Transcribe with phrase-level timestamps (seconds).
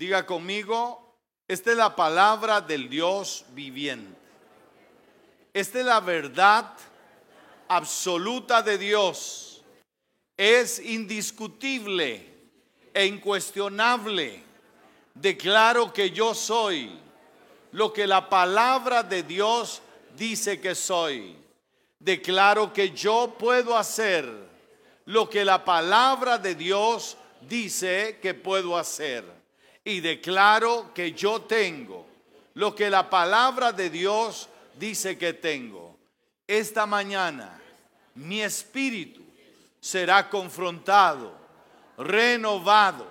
[0.00, 1.14] Diga conmigo,
[1.46, 4.18] esta es la palabra del Dios viviente.
[5.52, 6.72] Esta es la verdad
[7.68, 9.62] absoluta de Dios.
[10.38, 12.26] Es indiscutible
[12.94, 14.42] e incuestionable.
[15.12, 16.98] Declaro que yo soy
[17.72, 19.82] lo que la palabra de Dios
[20.16, 21.36] dice que soy.
[21.98, 24.26] Declaro que yo puedo hacer
[25.04, 29.39] lo que la palabra de Dios dice que puedo hacer.
[29.90, 32.06] Y declaro que yo tengo
[32.54, 35.98] lo que la palabra de Dios dice que tengo.
[36.46, 37.60] Esta mañana
[38.14, 39.20] mi espíritu
[39.80, 41.36] será confrontado,
[41.98, 43.04] renovado,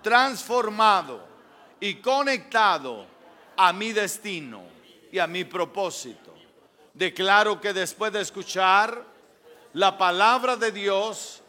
[0.00, 1.26] transformado
[1.80, 3.04] y conectado
[3.56, 4.62] a mi destino
[5.10, 6.36] y a mi propósito.
[6.94, 9.04] Declaro que después de escuchar
[9.72, 11.42] la palabra de Dios,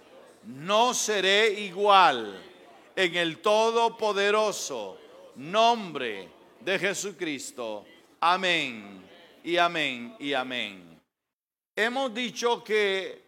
[0.44, 2.53] no seré igual
[2.96, 5.00] en el todopoderoso
[5.36, 6.30] nombre
[6.60, 7.86] de Jesucristo.
[8.20, 9.04] Amén
[9.44, 11.02] y amén y amén.
[11.76, 13.24] Hemos dicho que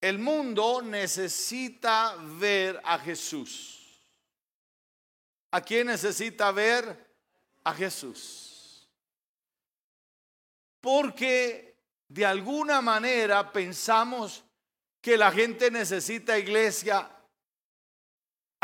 [0.00, 4.02] el mundo necesita ver a Jesús.
[5.50, 7.14] ¿A quién necesita ver?
[7.62, 8.86] A Jesús.
[10.80, 14.44] Porque de alguna manera pensamos
[15.00, 17.10] que la gente necesita iglesia.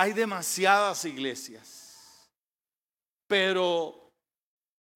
[0.01, 2.31] Hay demasiadas iglesias.
[3.27, 4.15] Pero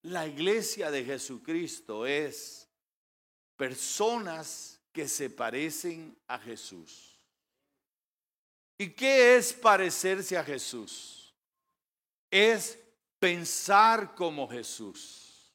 [0.01, 2.67] la iglesia de Jesucristo es
[3.55, 7.21] personas que se parecen a Jesús.
[8.79, 11.35] ¿Y qué es parecerse a Jesús?
[12.31, 12.79] Es
[13.19, 15.53] pensar como Jesús.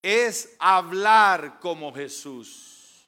[0.00, 3.06] Es hablar como Jesús.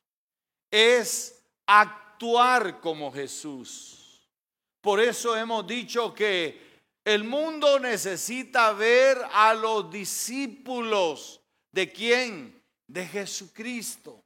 [0.71, 3.98] Es actuar como Jesús.
[4.81, 6.69] Por eso hemos dicho que
[7.05, 11.41] el mundo necesita ver a los discípulos
[11.73, 12.63] de quién?
[12.87, 14.23] De Jesucristo.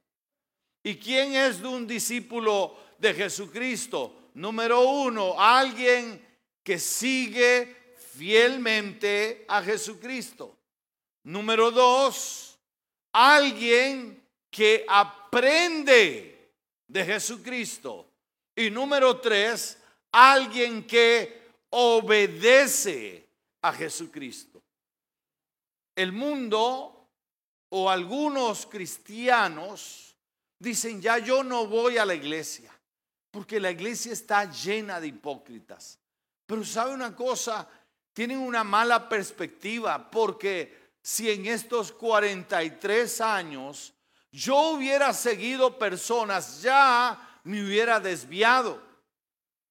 [0.83, 4.29] ¿Y quién es de un discípulo de Jesucristo?
[4.33, 6.25] Número uno, alguien
[6.63, 10.57] que sigue fielmente a Jesucristo.
[11.23, 12.59] Número dos,
[13.13, 14.21] alguien
[14.51, 16.51] que aprende
[16.87, 18.07] de Jesucristo.
[18.55, 19.77] Y número tres,
[20.13, 21.41] alguien que
[21.71, 23.27] obedece
[23.61, 24.61] a Jesucristo.
[25.95, 27.09] El mundo
[27.69, 30.15] o algunos cristianos
[30.59, 32.71] dicen, ya yo no voy a la iglesia,
[33.31, 35.99] porque la iglesia está llena de hipócritas.
[36.45, 37.67] Pero sabe una cosa,
[38.13, 43.93] tienen una mala perspectiva, porque si en estos 43 años
[44.31, 48.92] yo hubiera seguido personas, ya me hubiera desviado.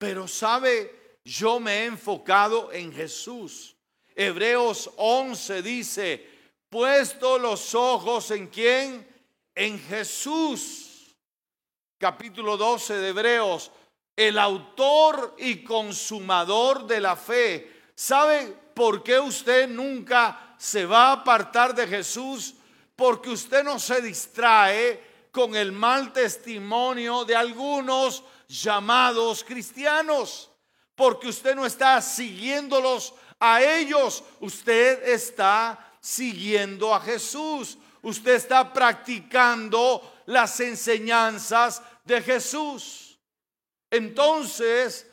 [0.02, 3.76] Pero sabe, yo me he enfocado en Jesús.
[4.16, 6.28] Hebreos 11 dice,
[6.68, 9.06] puesto los ojos en quién?
[9.54, 10.88] En Jesús
[12.02, 13.70] capítulo 12 de Hebreos,
[14.16, 17.70] el autor y consumador de la fe.
[17.94, 22.54] ¿Sabe por qué usted nunca se va a apartar de Jesús?
[22.96, 30.50] Porque usted no se distrae con el mal testimonio de algunos llamados cristianos.
[30.94, 37.78] Porque usted no está siguiéndolos a ellos, usted está siguiendo a Jesús.
[38.02, 43.18] Usted está practicando las enseñanzas de Jesús.
[43.90, 45.06] Entonces,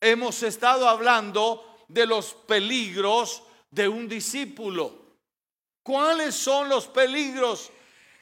[0.00, 5.06] hemos estado hablando de los peligros de un discípulo.
[5.82, 7.70] ¿Cuáles son los peligros?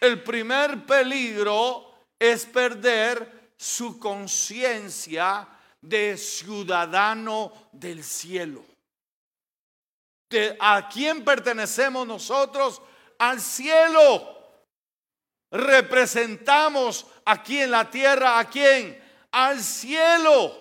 [0.01, 5.49] El primer peligro es perder su conciencia
[5.81, 8.63] de ciudadano del cielo.
[10.61, 12.83] ¿A quién pertenecemos nosotros?
[13.19, 14.39] Al cielo
[15.51, 19.03] representamos aquí en la tierra a quién?
[19.33, 20.61] Al cielo.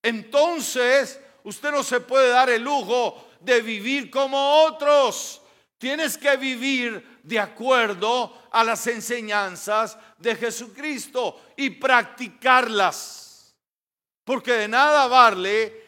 [0.00, 5.42] Entonces, usted no se puede dar el lujo de vivir como otros.
[5.78, 13.54] Tienes que vivir de acuerdo a las enseñanzas de Jesucristo y practicarlas.
[14.24, 15.84] Porque de nada vale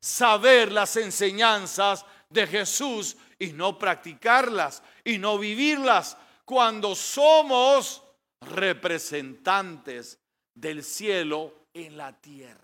[0.00, 8.02] saber las enseñanzas de Jesús y no practicarlas y no vivirlas cuando somos
[8.40, 10.18] representantes
[10.54, 12.60] del cielo en la tierra.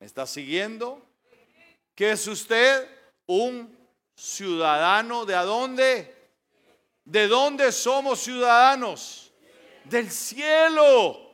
[0.00, 1.00] ¿Me está siguiendo?
[1.94, 2.88] ¿Qué es usted?
[3.26, 3.75] Un
[4.16, 6.16] ciudadano de dónde?
[7.04, 9.32] ¿De dónde somos ciudadanos?
[9.84, 11.26] Del cielo.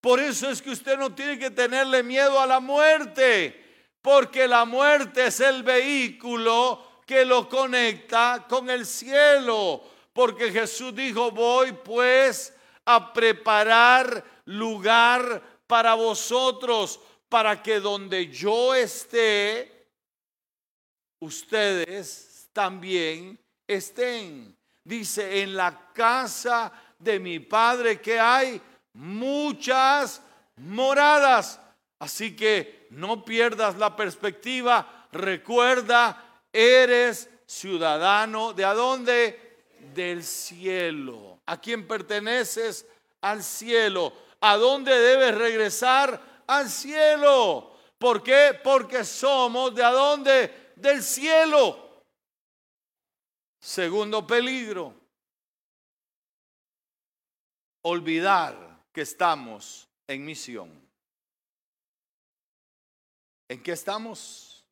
[0.00, 3.62] Por eso es que usted no tiene que tenerle miedo a la muerte,
[4.00, 9.82] porque la muerte es el vehículo que lo conecta con el cielo.
[10.12, 12.54] Porque Jesús dijo, voy pues
[12.84, 19.75] a preparar lugar para vosotros, para que donde yo esté,
[21.20, 24.56] ustedes también estén.
[24.84, 28.60] Dice, en la casa de mi Padre que hay
[28.92, 30.22] muchas
[30.56, 31.60] moradas.
[31.98, 35.08] Así que no pierdas la perspectiva.
[35.12, 39.42] Recuerda, eres ciudadano de adónde?
[39.94, 41.40] Del cielo.
[41.46, 42.86] ¿A quién perteneces?
[43.22, 44.12] Al cielo.
[44.40, 46.20] ¿A dónde debes regresar?
[46.46, 47.72] Al cielo.
[47.98, 48.58] ¿Por qué?
[48.62, 50.65] Porque somos de adónde?
[50.76, 52.04] Del cielo.
[53.58, 54.94] Segundo peligro,
[57.82, 60.70] olvidar que estamos en misión.
[63.48, 64.64] ¿En qué estamos?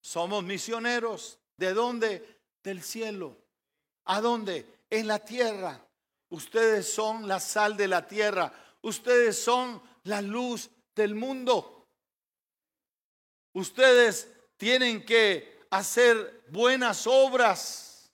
[0.00, 1.38] Somos misioneros.
[1.56, 2.40] ¿De dónde?
[2.62, 3.36] Del cielo.
[4.04, 4.84] ¿A dónde?
[4.90, 5.80] En la tierra.
[6.30, 8.52] Ustedes son la sal de la tierra.
[8.82, 11.86] Ustedes son la luz del mundo.
[13.52, 14.28] Ustedes
[14.62, 18.08] tienen que hacer buenas obras.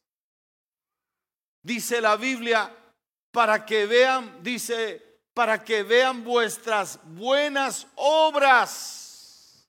[1.62, 2.74] Dice la Biblia,
[3.30, 9.68] para que vean, dice, para que vean vuestras buenas obras.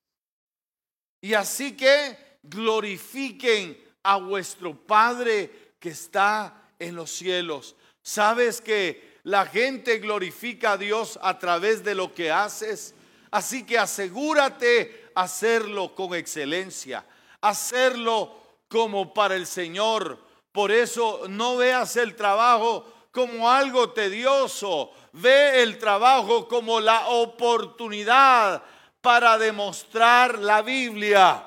[1.20, 7.76] Y así que glorifiquen a vuestro Padre que está en los cielos.
[8.02, 12.96] ¿Sabes que la gente glorifica a Dios a través de lo que haces?
[13.32, 17.06] Así que asegúrate hacerlo con excelencia,
[17.42, 18.34] hacerlo
[18.70, 20.18] como para el Señor.
[20.54, 28.64] Por eso no veas el trabajo como algo tedioso, ve el trabajo como la oportunidad
[29.02, 31.46] para demostrar la Biblia.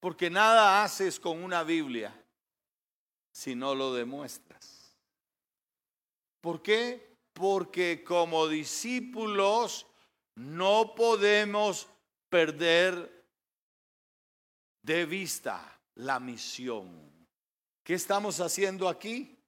[0.00, 2.12] Porque nada haces con una Biblia
[3.30, 4.96] si no lo demuestras.
[6.40, 7.14] ¿Por qué?
[7.32, 9.86] Porque como discípulos
[10.36, 11.88] no podemos
[12.28, 13.24] perder
[14.82, 17.12] de vista la misión.
[17.82, 19.38] ¿Qué estamos haciendo aquí?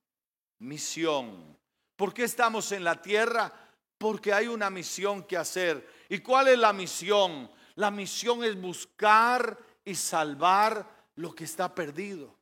[0.58, 1.56] Misión.
[1.96, 3.52] ¿Por qué estamos en la tierra?
[3.98, 5.88] Porque hay una misión que hacer.
[6.08, 7.50] ¿Y cuál es la misión?
[7.74, 10.86] La misión es buscar y salvar
[11.16, 12.34] lo que está perdido.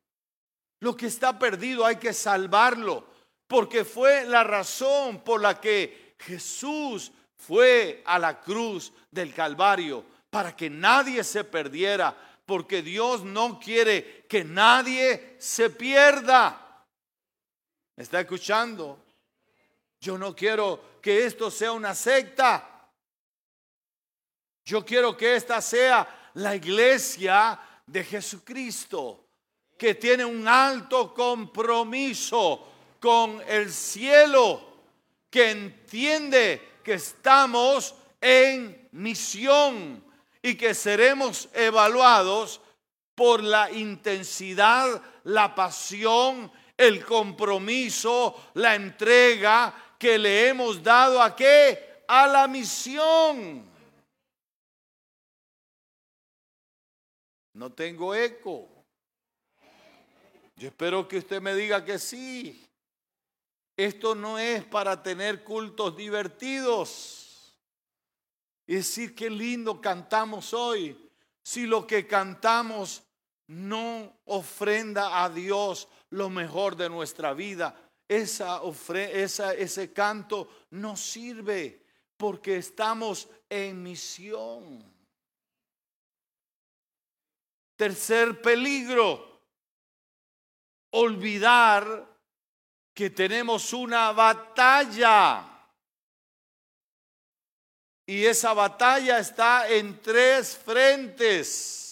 [0.81, 3.06] Lo que está perdido hay que salvarlo,
[3.46, 10.55] porque fue la razón por la que Jesús fue a la cruz del Calvario, para
[10.57, 16.85] que nadie se perdiera, porque Dios no quiere que nadie se pierda.
[17.97, 19.05] ¿Me está escuchando?
[20.01, 22.91] Yo no quiero que esto sea una secta.
[24.65, 29.29] Yo quiero que esta sea la iglesia de Jesucristo,
[29.79, 32.67] que tiene un alto compromiso
[32.99, 34.75] con el cielo,
[35.31, 40.05] que entiende que estamos en misión
[40.41, 42.61] y que seremos evaluados
[43.15, 52.05] por la intensidad, la pasión, el compromiso, la entrega que le hemos dado a qué?
[52.07, 53.65] A la misión.
[57.55, 58.69] No tengo eco.
[60.56, 62.64] Yo espero que usted me diga que sí.
[63.77, 67.25] Esto no es para tener cultos divertidos.
[68.67, 71.11] Y decir qué lindo cantamos hoy.
[71.43, 73.03] Si lo que cantamos
[73.49, 77.75] no ofrenda a Dios lo mejor de nuestra vida,
[78.09, 78.61] esa,
[79.13, 81.85] esa, ese canto no sirve
[82.17, 84.83] porque estamos en misión.
[87.77, 89.41] Tercer peligro,
[90.91, 92.14] olvidar
[92.94, 95.44] que tenemos una batalla.
[98.06, 101.84] Y esa batalla está en tres frentes.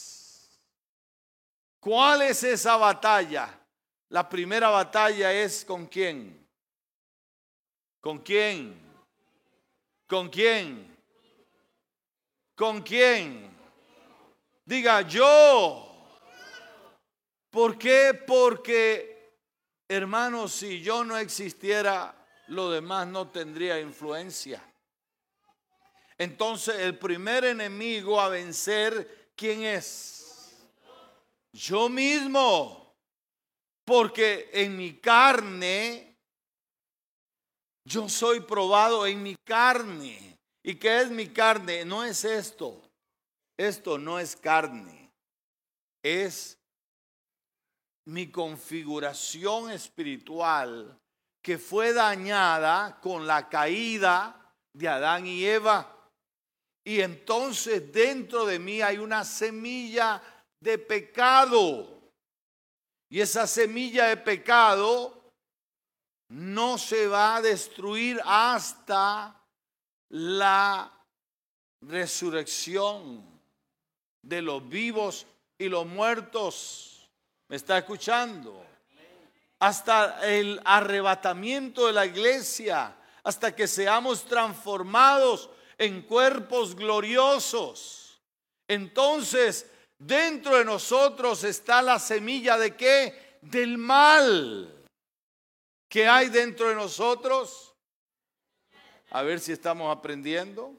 [1.80, 3.58] ¿Cuál es esa batalla?
[4.10, 6.46] La primera batalla es con quién.
[8.00, 8.80] ¿Con quién?
[10.06, 10.96] ¿Con quién?
[12.54, 13.50] ¿Con quién?
[14.64, 15.88] Diga yo.
[17.50, 18.22] ¿Por qué?
[18.26, 19.11] Porque,
[19.92, 22.14] hermanos, si yo no existiera,
[22.48, 24.62] lo demás no tendría influencia.
[26.18, 30.54] Entonces el primer enemigo a vencer, ¿quién es?
[31.52, 32.94] Yo mismo.
[33.84, 36.16] Porque en mi carne,
[37.84, 40.38] yo soy probado en mi carne.
[40.62, 41.84] ¿Y qué es mi carne?
[41.84, 42.80] No es esto.
[43.56, 45.12] esto no es carne,
[46.02, 46.58] es
[48.06, 50.98] mi configuración espiritual
[51.42, 56.10] que fue dañada con la caída de Adán y Eva.
[56.84, 60.22] Y entonces dentro de mí hay una semilla
[60.60, 62.00] de pecado.
[63.10, 65.22] Y esa semilla de pecado
[66.28, 69.38] no se va a destruir hasta
[70.08, 70.90] la
[71.82, 73.22] resurrección
[74.22, 75.26] de los vivos
[75.58, 76.91] y los muertos.
[77.52, 78.64] ¿Me está escuchando?
[79.58, 88.22] Hasta el arrebatamiento de la iglesia, hasta que seamos transformados en cuerpos gloriosos.
[88.66, 93.36] Entonces, dentro de nosotros está la semilla de qué?
[93.42, 94.86] Del mal.
[95.90, 97.74] ¿Qué hay dentro de nosotros?
[99.10, 100.72] A ver si estamos aprendiendo.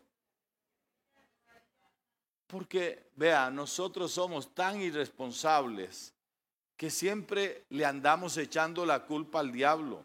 [2.48, 6.12] Porque, vea, nosotros somos tan irresponsables
[6.84, 10.04] que siempre le andamos echando la culpa al diablo.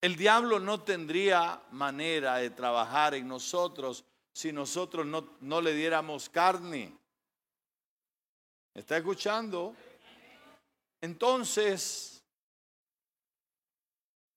[0.00, 6.30] El diablo no tendría manera de trabajar en nosotros si nosotros no, no le diéramos
[6.30, 6.90] carne.
[8.72, 9.76] ¿Está escuchando?
[11.02, 12.24] Entonces,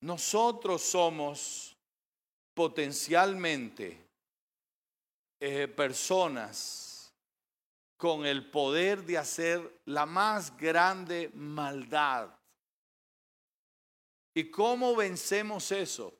[0.01, 1.77] nosotros somos
[2.53, 4.05] potencialmente
[5.39, 6.92] eh, personas
[8.03, 12.37] con el poder de hacer la más grande maldad.
[14.35, 16.13] ¿Y cómo vencemos eso?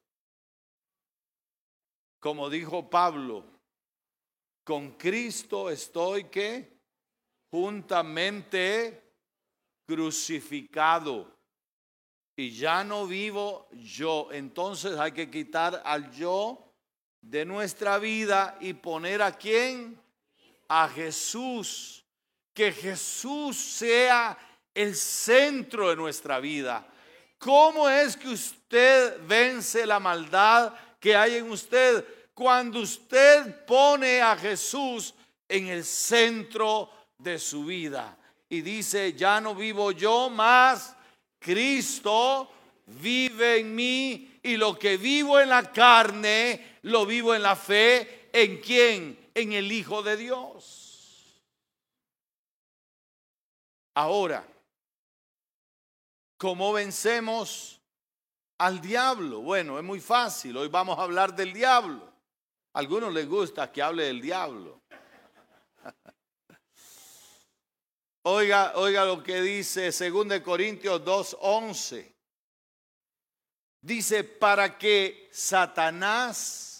[2.22, 3.44] Como dijo Pablo,
[4.64, 6.80] con Cristo estoy que
[7.52, 9.04] juntamente
[9.86, 11.38] crucificado
[12.38, 14.30] y ya no vivo yo.
[14.32, 16.66] Entonces hay que quitar al yo
[17.20, 20.02] de nuestra vida y poner a quién?
[20.68, 22.04] A Jesús.
[22.54, 24.38] Que Jesús sea
[24.74, 26.88] el centro de nuestra vida.
[27.38, 32.06] ¿Cómo es que usted vence la maldad que hay en usted?
[32.34, 35.14] Cuando usted pone a Jesús
[35.48, 38.18] en el centro de su vida
[38.50, 40.96] y dice, ya no vivo yo más,
[41.40, 42.50] Cristo
[42.86, 48.30] vive en mí y lo que vivo en la carne, lo vivo en la fe.
[48.32, 49.23] ¿En quién?
[49.36, 51.44] En el Hijo de Dios.
[53.96, 54.46] Ahora,
[56.38, 57.80] ¿cómo vencemos
[58.58, 59.42] al diablo?
[59.42, 60.58] Bueno, es muy fácil.
[60.58, 62.12] Hoy vamos a hablar del diablo.
[62.74, 64.82] A algunos les gusta que hable del diablo.
[68.26, 72.14] Oiga, oiga lo que dice 2 Corintios 2:11.
[73.82, 76.73] Dice, para que Satanás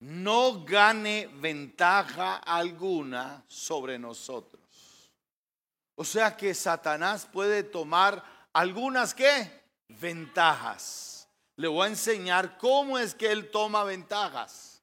[0.00, 4.60] no gane ventaja alguna sobre nosotros.
[5.94, 9.62] O sea que Satanás puede tomar algunas qué?
[9.88, 11.28] Ventajas.
[11.56, 14.82] Le voy a enseñar cómo es que él toma ventajas.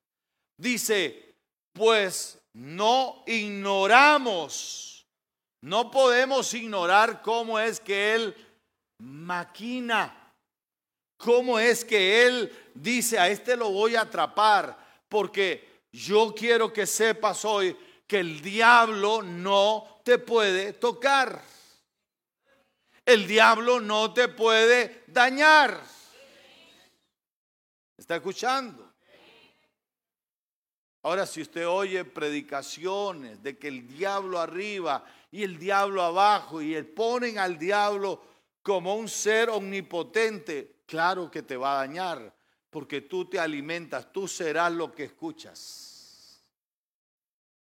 [0.58, 1.36] Dice,
[1.74, 5.06] pues no ignoramos,
[5.62, 8.36] no podemos ignorar cómo es que Él
[9.00, 10.34] maquina,
[11.18, 16.86] cómo es que Él dice, a este lo voy a atrapar, porque yo quiero que
[16.86, 21.42] sepas hoy que el diablo no te puede tocar.
[23.06, 25.82] El diablo no te puede dañar.
[27.98, 28.94] ¿Está escuchando?
[31.04, 36.82] Ahora, si usted oye predicaciones de que el diablo arriba y el diablo abajo y
[36.84, 38.22] ponen al diablo
[38.62, 42.37] como un ser omnipotente, claro que te va a dañar,
[42.70, 46.42] porque tú te alimentas, tú serás lo que escuchas.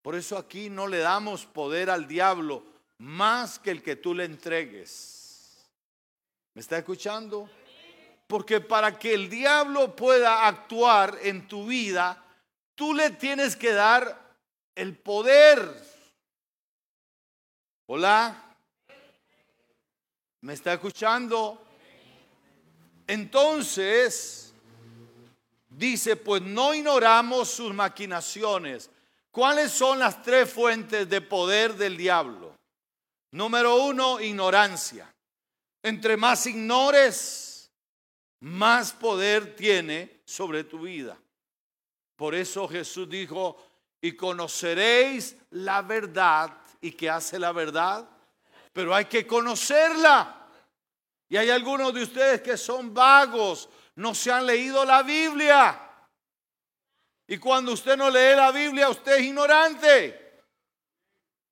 [0.02, 2.64] Por eso aquí no le damos poder al diablo
[2.98, 5.70] más que el que tú le entregues.
[6.54, 7.48] ¿Me está escuchando?
[8.26, 12.24] Porque para que el diablo pueda actuar en tu vida,
[12.74, 14.36] tú le tienes que dar
[14.74, 15.60] el poder.
[17.86, 18.46] Hola.
[20.42, 21.62] ¿Me está escuchando?
[23.06, 24.49] Entonces,
[25.80, 28.90] dice, pues no ignoramos sus maquinaciones.
[29.30, 32.54] ¿Cuáles son las tres fuentes de poder del diablo?
[33.32, 35.12] Número uno, ignorancia.
[35.82, 37.70] Entre más ignores,
[38.40, 41.16] más poder tiene sobre tu vida.
[42.14, 43.56] Por eso Jesús dijo,
[44.02, 46.58] y conoceréis la verdad.
[46.82, 48.06] ¿Y qué hace la verdad?
[48.74, 50.46] Pero hay que conocerla.
[51.30, 55.86] Y hay algunos de ustedes que son vagos, no se han leído la Biblia.
[57.26, 60.42] Y cuando usted no lee la Biblia, usted es ignorante.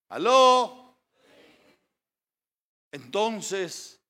[0.08, 0.96] ¿Aló?
[2.90, 4.00] Entonces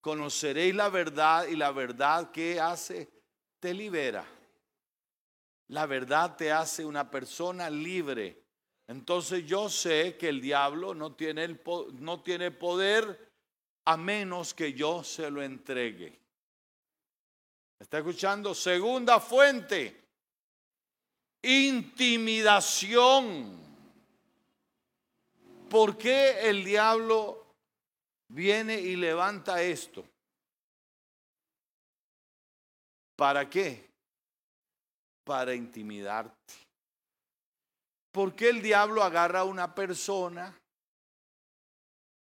[0.00, 3.08] conoceréis la verdad y la verdad que hace
[3.60, 4.26] te libera.
[5.68, 8.42] La verdad te hace una persona libre.
[8.86, 11.60] Entonces yo sé que el diablo no tiene, el,
[11.94, 13.32] no tiene poder
[13.84, 16.18] a menos que yo se lo entregue.
[17.78, 18.54] ¿Está escuchando?
[18.54, 20.02] Segunda fuente,
[21.42, 23.56] intimidación.
[25.70, 27.54] ¿Por qué el diablo
[28.28, 30.04] viene y levanta esto?
[33.14, 33.88] ¿Para qué?
[35.24, 36.54] Para intimidarte.
[38.10, 40.58] ¿Por qué el diablo agarra a una persona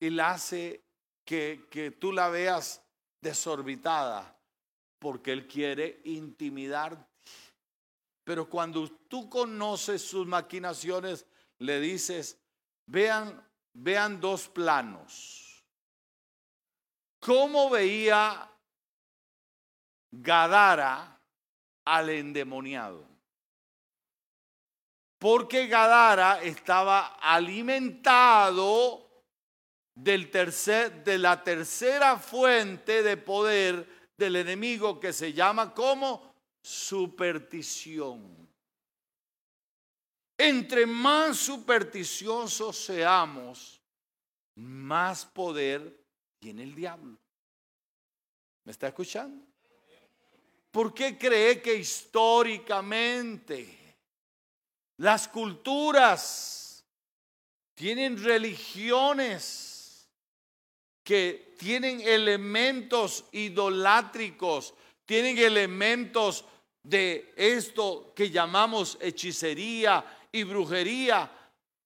[0.00, 0.82] y la hace
[1.24, 2.82] que, que tú la veas
[3.20, 4.34] desorbitada?
[5.04, 7.04] Porque él quiere intimidarte.
[8.24, 11.26] Pero cuando tú conoces sus maquinaciones,
[11.58, 12.40] le dices,
[12.86, 15.62] vean, vean dos planos.
[17.20, 18.50] ¿Cómo veía
[20.10, 21.20] Gadara
[21.84, 23.06] al endemoniado?
[25.18, 29.06] Porque Gadara estaba alimentado
[29.94, 38.44] del tercer, de la tercera fuente de poder del enemigo que se llama como superstición.
[40.36, 43.80] Entre más supersticiosos seamos,
[44.56, 45.96] más poder
[46.40, 47.16] tiene el diablo.
[48.64, 49.46] ¿Me está escuchando?
[50.70, 53.96] ¿Por qué cree que históricamente
[54.96, 56.84] las culturas
[57.74, 59.63] tienen religiones
[61.04, 66.44] que tienen elementos idolátricos, tienen elementos
[66.82, 71.30] de esto que llamamos hechicería y brujería,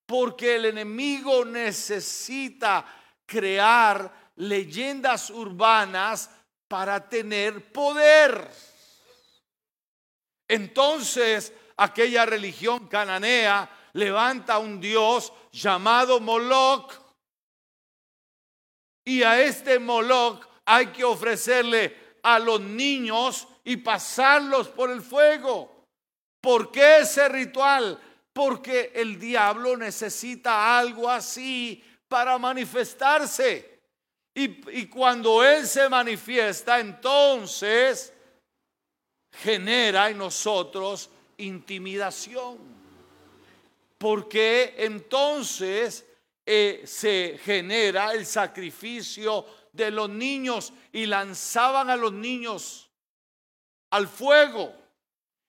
[0.07, 2.87] porque el enemigo necesita
[3.27, 6.31] crear leyendas urbanas
[6.67, 8.51] para tener poder.
[10.47, 17.08] Entonces, aquella religión cananea levanta un dios llamado Moloch.
[19.09, 25.87] Y a este Moloch hay que ofrecerle a los niños y pasarlos por el fuego.
[26.43, 27.99] ¿Por qué ese ritual?
[28.35, 33.81] Porque el diablo necesita algo así para manifestarse.
[34.35, 38.13] Y, y, cuando Él se manifiesta, entonces
[39.33, 42.59] genera en nosotros intimidación.
[43.97, 46.05] Porque entonces
[46.51, 52.89] eh, se genera el sacrificio de los niños y lanzaban a los niños
[53.91, 54.75] al fuego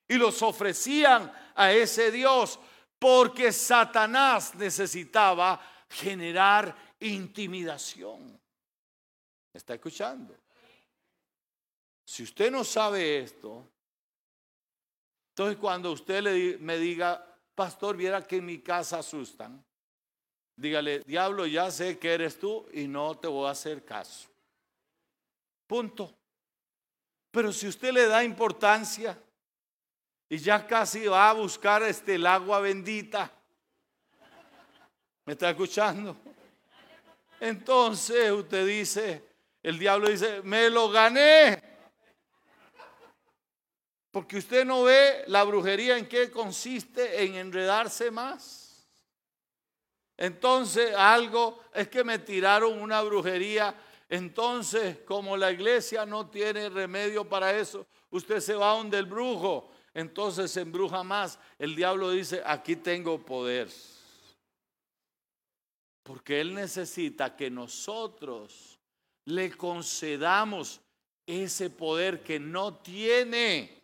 [0.10, 2.60] y los ofrecían a ese Dios
[3.00, 8.38] porque Satanás necesitaba generar intimidación.
[9.54, 10.36] ¿Está escuchando?
[12.04, 13.66] Si usted no sabe esto,
[15.30, 19.64] entonces cuando usted me diga, pastor, viera que en mi casa asustan,
[20.60, 24.28] dígale, diablo, ya sé que eres tú y no te voy a hacer caso.
[25.65, 26.13] Punto.
[27.32, 29.17] Pero si usted le da importancia
[30.28, 33.32] y ya casi va a buscar este, el agua bendita,
[35.26, 36.17] ¿me está escuchando?
[37.39, 39.24] Entonces usted dice,
[39.63, 41.63] el diablo dice, me lo gané.
[44.12, 48.59] Porque usted no ve la brujería en qué consiste en enredarse más.
[50.20, 53.76] Entonces algo es que me tiraron una brujería
[54.10, 59.70] entonces, como la iglesia no tiene remedio para eso, usted se va donde el brujo,
[59.94, 61.40] entonces se embruja más.
[61.60, 63.70] El diablo dice, aquí tengo poder.
[66.02, 68.80] Porque Él necesita que nosotros
[69.26, 70.82] le concedamos
[71.28, 73.84] ese poder que no tiene.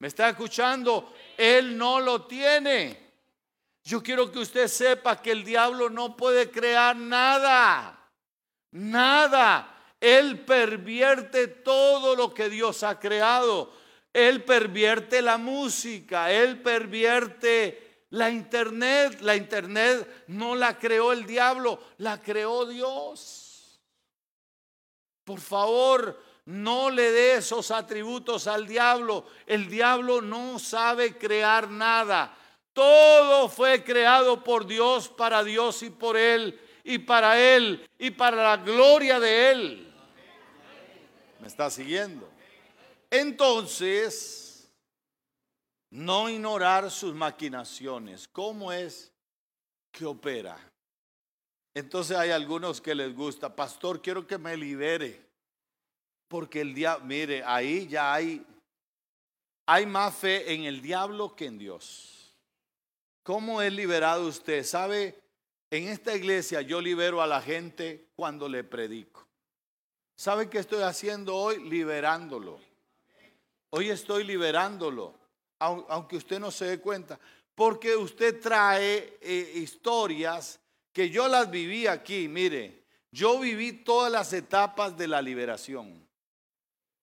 [0.00, 1.14] ¿Me está escuchando?
[1.38, 3.07] Él no lo tiene.
[3.84, 8.10] Yo quiero que usted sepa que el diablo no puede crear nada.
[8.70, 9.74] Nada.
[10.00, 13.72] Él pervierte todo lo que Dios ha creado.
[14.12, 19.20] Él pervierte la música, Él pervierte la internet.
[19.20, 23.80] La internet no la creó el diablo, la creó Dios.
[25.24, 29.26] Por favor, no le dé esos atributos al diablo.
[29.46, 32.34] El diablo no sabe crear nada.
[32.78, 38.36] Todo fue creado por Dios, para Dios y por Él y para Él y para
[38.40, 39.94] la gloria de Él.
[41.40, 42.30] ¿Me está siguiendo?
[43.10, 44.70] Entonces,
[45.90, 48.28] No ignorar sus maquinaciones.
[48.28, 49.12] ¿Cómo es
[49.90, 50.56] que opera?
[51.74, 55.20] Entonces hay algunos que les gusta, pastor, quiero que me libere.
[56.28, 58.46] Porque el diablo, mire, ahí ya hay,
[59.66, 62.17] hay más fe en el diablo que en Dios.
[63.28, 64.64] ¿Cómo es liberado usted?
[64.64, 65.20] ¿Sabe?
[65.70, 69.28] En esta iglesia yo libero a la gente cuando le predico.
[70.16, 71.62] ¿Sabe qué estoy haciendo hoy?
[71.68, 72.58] Liberándolo.
[73.68, 75.14] Hoy estoy liberándolo,
[75.58, 77.20] aunque usted no se dé cuenta,
[77.54, 80.58] porque usted trae eh, historias
[80.90, 82.28] que yo las viví aquí.
[82.28, 86.02] Mire, yo viví todas las etapas de la liberación.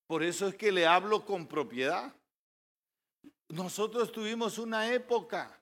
[0.07, 2.11] Por eso es que le hablo con propiedad.
[3.49, 5.61] Nosotros tuvimos una época,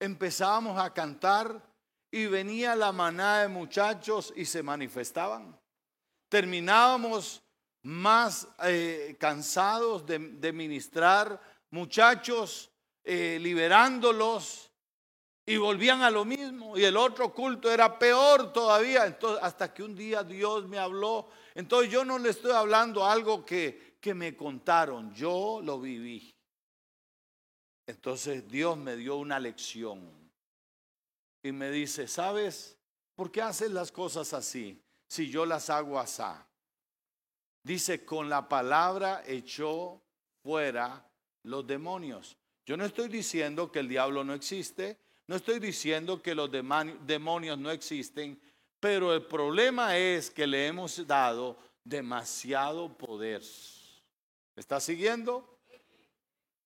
[0.00, 1.62] empezábamos a cantar
[2.10, 5.58] y venía la manada de muchachos y se manifestaban.
[6.28, 7.42] Terminábamos
[7.82, 12.70] más eh, cansados de, ministrar muchachos,
[13.04, 14.70] eh, liberándolos
[15.46, 16.76] y volvían a lo mismo.
[16.76, 19.06] Y el otro culto era peor todavía.
[19.06, 21.28] Entonces, hasta que un día Dios me habló.
[21.54, 26.35] Entonces yo no le estoy hablando algo que, que me contaron, yo lo viví.
[27.86, 30.10] Entonces Dios me dio una lección
[31.42, 32.76] y me dice, ¿sabes
[33.14, 36.22] por qué haces las cosas así si yo las hago así?
[37.62, 40.00] Dice, con la palabra echó
[40.42, 41.04] fuera
[41.44, 42.36] los demonios.
[42.64, 47.58] Yo no estoy diciendo que el diablo no existe, no estoy diciendo que los demonios
[47.58, 48.40] no existen,
[48.80, 53.42] pero el problema es que le hemos dado demasiado poder.
[54.56, 55.55] ¿Está siguiendo?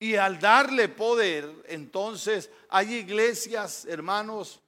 [0.01, 4.61] Y al darle poder, entonces hay iglesias, hermanos,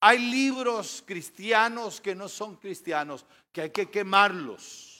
[0.00, 4.92] hay libros cristianos que no son cristianos, que hay que quemarlos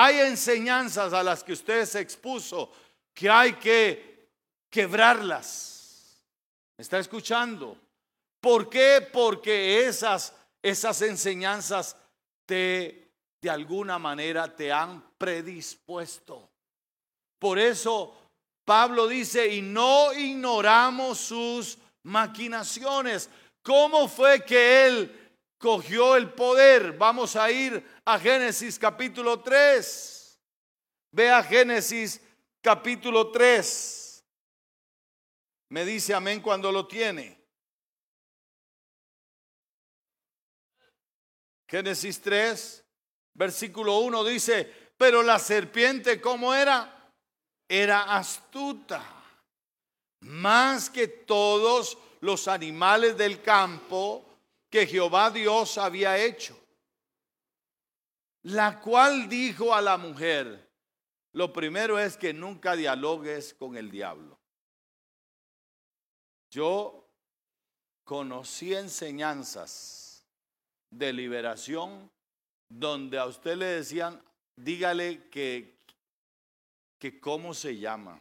[0.00, 2.70] hay enseñanzas a las que usted se expuso
[3.12, 4.28] que hay que
[4.70, 6.22] quebrarlas.
[6.76, 7.76] ¿Me está escuchando?
[8.40, 9.08] ¿Por qué?
[9.12, 10.32] Porque esas,
[10.62, 11.96] esas enseñanzas
[12.46, 16.48] te, de alguna manera, te han predispuesto.
[17.38, 18.14] Por eso
[18.64, 23.30] Pablo dice, y no ignoramos sus maquinaciones.
[23.62, 26.92] ¿Cómo fue que él cogió el poder.
[26.92, 30.40] Vamos a ir a Génesis capítulo 3.
[31.10, 32.20] Ve a Génesis
[32.62, 34.24] capítulo 3.
[35.70, 37.36] Me dice amén cuando lo tiene.
[41.66, 42.82] Génesis 3,
[43.34, 46.97] versículo 1 dice, pero la serpiente, ¿cómo era?
[47.68, 49.02] Era astuta,
[50.20, 54.24] más que todos los animales del campo
[54.70, 56.58] que Jehová Dios había hecho,
[58.42, 60.68] la cual dijo a la mujer,
[61.32, 64.38] lo primero es que nunca dialogues con el diablo.
[66.50, 67.06] Yo
[68.04, 70.26] conocí enseñanzas
[70.90, 72.10] de liberación
[72.68, 74.22] donde a usted le decían,
[74.56, 75.77] dígale que,
[76.98, 78.20] que cómo se llama.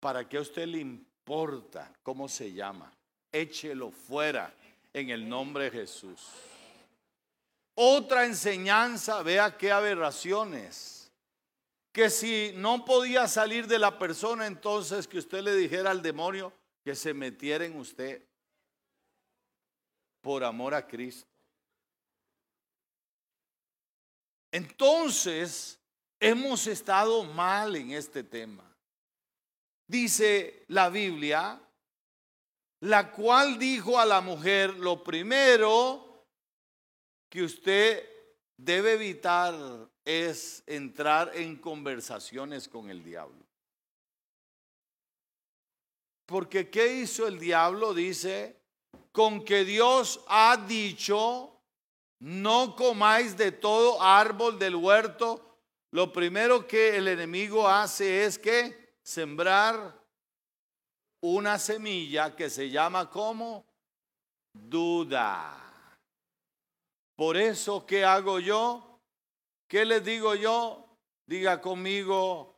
[0.00, 2.92] ¿Para qué a usted le importa cómo se llama?
[3.32, 4.54] échelo fuera
[4.92, 6.28] en el nombre de Jesús.
[7.74, 11.10] Otra enseñanza, vea qué aberraciones.
[11.92, 16.52] Que si no podía salir de la persona, entonces que usted le dijera al demonio
[16.84, 18.22] que se metiera en usted
[20.20, 21.26] por amor a Cristo.
[24.52, 25.79] Entonces,
[26.20, 28.64] hemos estado mal en este tema.
[29.88, 31.60] Dice la Biblia
[32.80, 36.24] la cual dijo a la mujer, lo primero
[37.28, 38.08] que usted
[38.56, 39.54] debe evitar
[40.04, 43.44] es entrar en conversaciones con el diablo.
[46.26, 47.92] Porque ¿qué hizo el diablo?
[47.92, 48.56] Dice,
[49.12, 51.60] con que Dios ha dicho,
[52.20, 55.49] no comáis de todo árbol del huerto.
[55.92, 59.98] Lo primero que el enemigo hace es que sembrar
[61.20, 63.66] una semilla que se llama como
[64.52, 65.56] duda.
[67.16, 69.00] Por eso, ¿qué hago yo?
[69.68, 70.86] ¿Qué les digo yo?
[71.26, 72.56] Diga conmigo,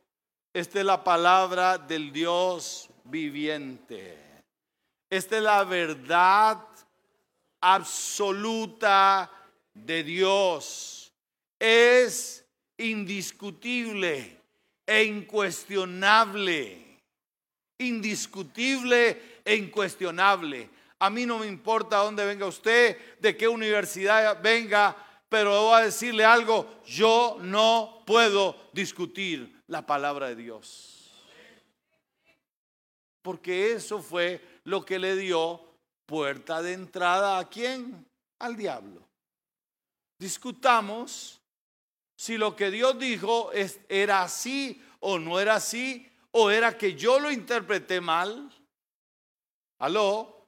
[0.53, 4.17] esta es la palabra del Dios viviente.
[5.09, 6.65] Esta es la verdad
[7.61, 9.29] absoluta
[9.73, 11.13] de Dios.
[11.59, 12.42] Es
[12.85, 14.39] indiscutible
[14.85, 16.83] e incuestionable
[17.83, 20.69] indiscutible e incuestionable.
[20.99, 24.95] A mí no me importa dónde venga usted, de qué universidad venga,
[25.27, 31.11] pero voy a decirle algo, yo no puedo discutir la palabra de Dios.
[33.21, 35.61] Porque eso fue lo que le dio
[36.05, 38.05] puerta de entrada a quién?
[38.39, 39.01] Al diablo.
[40.19, 41.41] Discutamos
[42.23, 43.51] si lo que Dios dijo
[43.89, 48.49] era así o no era así, o era que yo lo interpreté mal.
[49.79, 50.47] ¿Aló?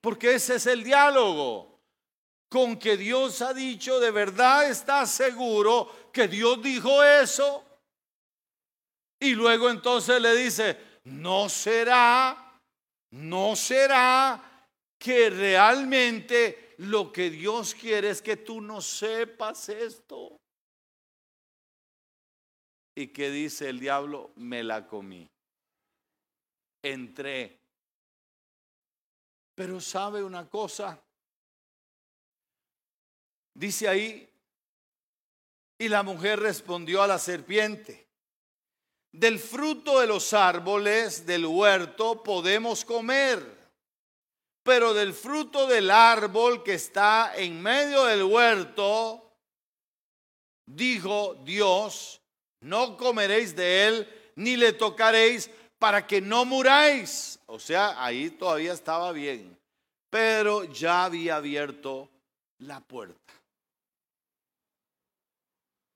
[0.00, 1.78] Porque ese es el diálogo.
[2.50, 7.64] Con que Dios ha dicho, de verdad está seguro que Dios dijo eso.
[9.20, 12.58] Y luego entonces le dice, no será,
[13.12, 14.66] no será
[14.98, 20.37] que realmente lo que Dios quiere es que tú no sepas esto.
[22.98, 24.32] ¿Y qué dice el diablo?
[24.34, 25.30] Me la comí.
[26.82, 27.56] Entré.
[29.54, 31.00] Pero sabe una cosa.
[33.54, 34.28] Dice ahí,
[35.78, 38.08] y la mujer respondió a la serpiente,
[39.12, 43.70] del fruto de los árboles del huerto podemos comer,
[44.64, 49.36] pero del fruto del árbol que está en medio del huerto,
[50.66, 52.20] dijo Dios,
[52.60, 57.38] no comeréis de él, ni le tocaréis para que no muráis.
[57.46, 59.58] O sea, ahí todavía estaba bien,
[60.10, 62.08] pero ya había abierto
[62.58, 63.32] la puerta.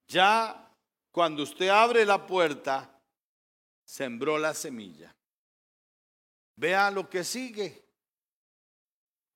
[0.09, 0.71] Ya
[1.11, 2.89] cuando usted abre la puerta,
[3.85, 5.15] sembró la semilla.
[6.57, 7.83] Vea lo que sigue.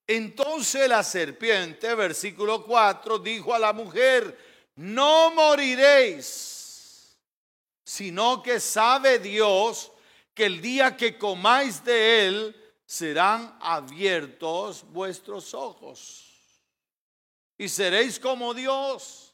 [0.07, 4.39] Entonces la serpiente, versículo 4, dijo a la mujer,
[4.77, 6.56] no moriréis,
[7.87, 9.92] sino que sabe Dios
[10.35, 16.25] que el día que comáis de él serán abiertos vuestros ojos
[17.57, 19.33] y seréis como Dios,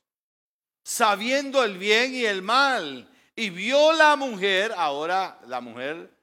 [0.84, 3.08] sabiendo el bien y el mal.
[3.34, 6.14] Y vio la mujer, ahora la mujer,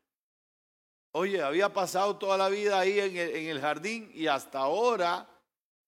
[1.11, 5.27] oye, había pasado toda la vida ahí en el, en el jardín y hasta ahora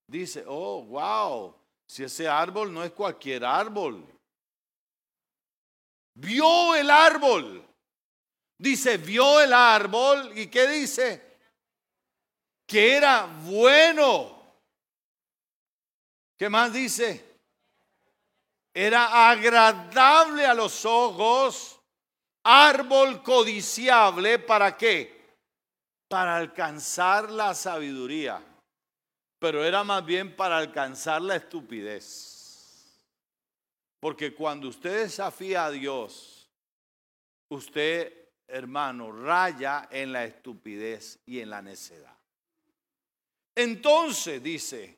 [0.08, 4.04] dice, oh, wow, si ese árbol no es cualquier árbol.
[6.14, 7.66] Vio el árbol.
[8.58, 11.40] Dice, vio el árbol y ¿qué dice?
[12.66, 14.40] Que era bueno.
[16.38, 17.40] ¿Qué más dice?
[18.74, 21.80] Era agradable a los ojos,
[22.44, 25.38] árbol codiciable, ¿para qué?
[26.08, 28.42] Para alcanzar la sabiduría,
[29.40, 32.41] pero era más bien para alcanzar la estupidez.
[34.02, 36.50] Porque cuando usted desafía a Dios,
[37.50, 38.12] usted,
[38.48, 42.18] hermano, raya en la estupidez y en la necedad.
[43.54, 44.98] Entonces, dice,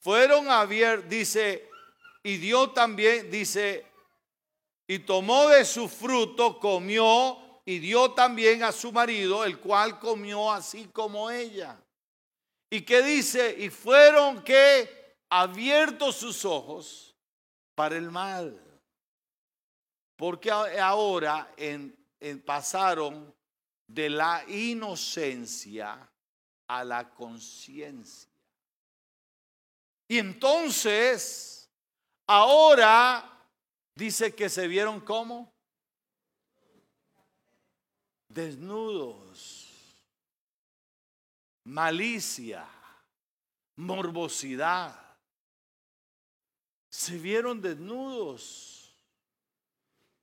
[0.00, 1.70] fueron abiertos, dice,
[2.24, 3.86] y dio también, dice,
[4.88, 10.50] y tomó de su fruto, comió y dio también a su marido, el cual comió
[10.50, 11.80] así como ella.
[12.68, 13.54] ¿Y qué dice?
[13.56, 17.11] Y fueron que abiertos sus ojos
[17.90, 18.60] el mal.
[20.16, 21.96] Porque ahora en,
[22.44, 23.34] pasaron
[23.86, 26.08] de la inocencia
[26.68, 28.30] a la conciencia.
[30.06, 31.62] Y entonces
[32.26, 33.30] Ahora
[33.94, 35.52] dice que se vieron como
[38.28, 39.68] desnudos,
[41.64, 42.66] malicia,
[43.76, 45.01] morbosidad.
[47.02, 48.94] Se vieron desnudos.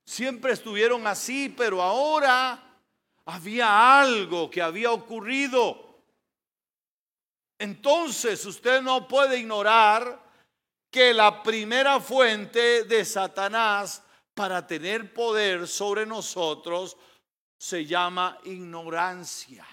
[0.02, 2.58] Siempre estuvieron así, pero ahora
[3.26, 6.00] había algo que había ocurrido.
[7.58, 10.24] Entonces usted no puede ignorar
[10.90, 16.96] que la primera fuente de Satanás para tener poder sobre nosotros
[17.58, 19.66] se llama ignorancia.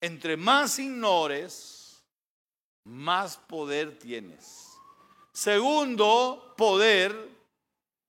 [0.00, 2.00] Entre más ignores,
[2.84, 4.71] más poder tienes.
[5.32, 7.30] Segundo poder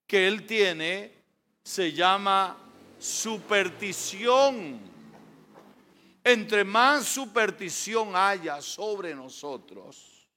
[0.06, 1.24] que él tiene
[1.64, 2.58] se llama
[3.00, 4.80] superstición.
[6.26, 10.28] Entre más superstición haya sobre nosotros,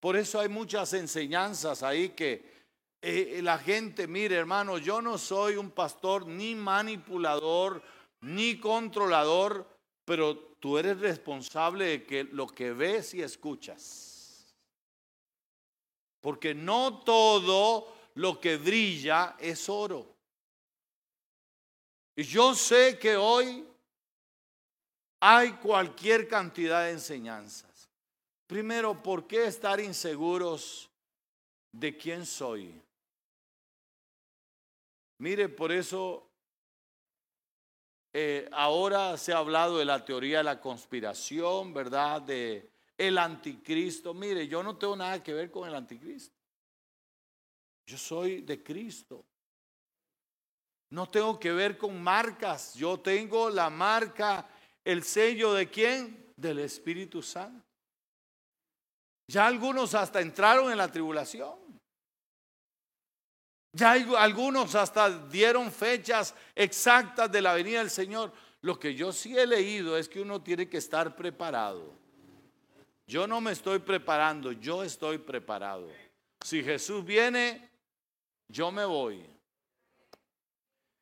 [0.00, 2.50] por eso hay muchas enseñanzas ahí que
[3.00, 7.82] eh, la gente, mire hermano, yo no soy un pastor ni manipulador
[8.22, 9.68] ni controlador,
[10.04, 14.11] pero tú eres responsable de que lo que ves y escuchas.
[16.22, 20.06] Porque no todo lo que brilla es oro.
[22.16, 23.66] Y yo sé que hoy
[25.20, 27.68] hay cualquier cantidad de enseñanza.
[28.46, 30.90] Primero, ¿por qué estar inseguros
[31.72, 32.82] de quién soy?
[35.18, 36.28] Mire, por eso
[38.12, 42.20] eh, ahora se ha hablado de la teoría de la conspiración, ¿verdad?
[42.20, 44.14] De el anticristo.
[44.14, 46.34] Mire, yo no tengo nada que ver con el anticristo.
[47.86, 49.24] Yo soy de Cristo.
[50.90, 52.74] No tengo que ver con marcas.
[52.74, 54.48] Yo tengo la marca,
[54.84, 56.32] el sello de quién?
[56.36, 57.66] Del Espíritu Santo.
[59.28, 61.58] Ya algunos hasta entraron en la tribulación.
[63.74, 68.32] Ya algunos hasta dieron fechas exactas de la venida del Señor.
[68.60, 72.01] Lo que yo sí he leído es que uno tiene que estar preparado.
[73.12, 75.86] Yo no me estoy preparando, yo estoy preparado.
[76.40, 77.68] Si Jesús viene,
[78.48, 79.22] yo me voy.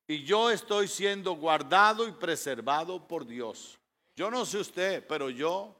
[0.08, 3.78] Y yo estoy siendo guardado y preservado por Dios.
[4.16, 5.72] Yo no sé usted, pero yo,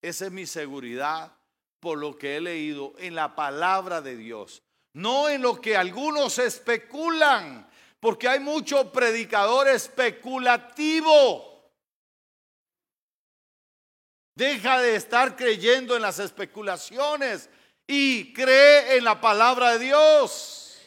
[0.00, 1.32] esa es mi seguridad
[1.80, 4.62] por lo que he leído en la palabra de Dios.
[4.92, 11.53] No en lo que algunos especulan, porque hay mucho predicador especulativo.
[14.34, 17.48] Deja de estar creyendo en las especulaciones
[17.86, 20.78] y cree en la palabra de Dios.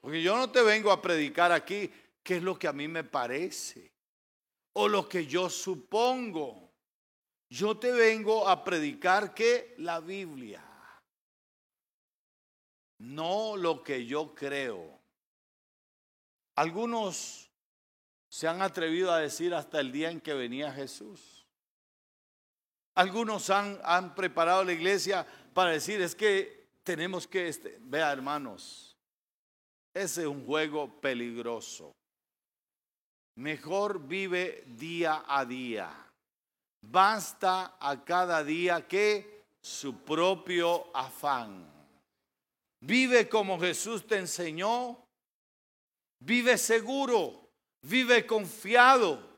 [0.00, 1.90] Porque yo no te vengo a predicar aquí
[2.22, 3.92] qué es lo que a mí me parece
[4.74, 6.72] o lo que yo supongo.
[7.48, 10.64] Yo te vengo a predicar que la Biblia,
[12.98, 15.00] no lo que yo creo.
[16.56, 17.50] Algunos
[18.28, 21.35] se han atrevido a decir hasta el día en que venía Jesús.
[22.96, 28.96] Algunos han, han preparado la iglesia para decir es que tenemos que, este, vea hermanos,
[29.94, 31.92] ese es un juego peligroso.
[33.36, 35.90] Mejor vive día a día.
[36.82, 41.70] Basta a cada día que su propio afán.
[42.80, 45.04] Vive como Jesús te enseñó.
[46.20, 47.50] Vive seguro.
[47.82, 49.35] Vive confiado.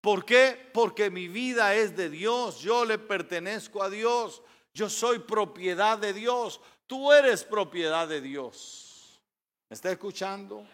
[0.00, 0.70] ¿Por qué?
[0.72, 2.60] Porque mi vida es de Dios.
[2.60, 4.42] Yo le pertenezco a Dios.
[4.72, 6.60] Yo soy propiedad de Dios.
[6.86, 9.20] Tú eres propiedad de Dios.
[9.68, 10.66] ¿Me está escuchando?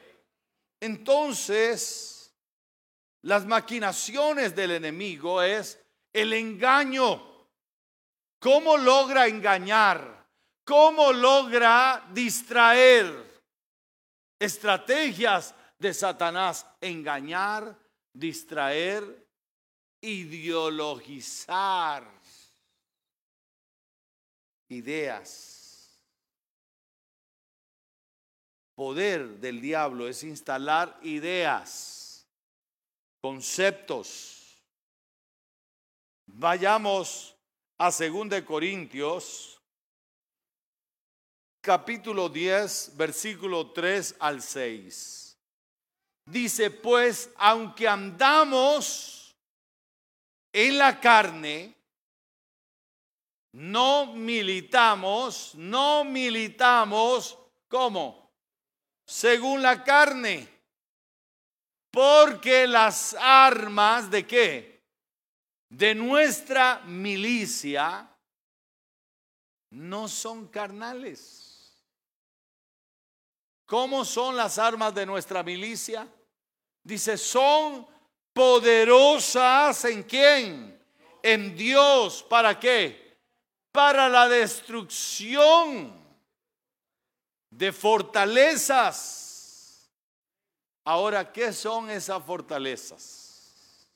[0.81, 2.33] Entonces,
[3.23, 5.81] las maquinaciones del enemigo es
[6.12, 7.49] el engaño.
[8.39, 10.25] ¿Cómo logra engañar?
[10.65, 13.43] ¿Cómo logra distraer?
[14.39, 17.77] Estrategias de Satanás, engañar,
[18.19, 19.27] distraer,
[20.01, 22.11] ideologizar
[24.69, 25.53] ideas.
[28.75, 32.27] Poder del diablo es instalar ideas
[33.21, 34.63] conceptos.
[36.27, 37.37] Vayamos
[37.79, 39.61] a 2 Corintios,
[41.61, 45.26] capítulo 10, versículo 3 al 6.
[46.27, 49.35] Dice, pues, aunque andamos
[50.53, 51.75] en la carne,
[53.53, 58.31] no militamos, no militamos, ¿cómo?
[59.07, 60.57] Según la carne
[61.97, 64.85] porque las armas de qué?
[65.71, 68.07] De nuestra milicia
[69.71, 71.75] no son carnales.
[73.65, 76.07] ¿Cómo son las armas de nuestra milicia?
[76.87, 77.87] Dice, son
[78.33, 80.81] poderosas en quién?
[81.22, 82.25] En Dios.
[82.29, 83.18] ¿Para qué?
[83.72, 85.92] Para la destrucción
[87.51, 89.27] de fortalezas
[90.87, 93.90] Ahora, ¿qué son esas fortalezas?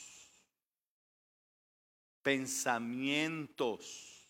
[2.27, 4.27] pensamientos.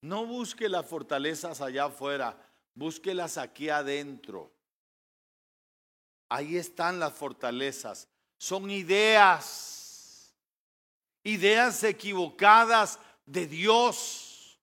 [0.00, 2.34] No busque las fortalezas allá afuera,
[2.72, 4.50] búsquelas aquí adentro.
[6.30, 8.08] Ahí están las fortalezas
[8.38, 10.34] son ideas,
[11.24, 14.58] ideas equivocadas de Dios,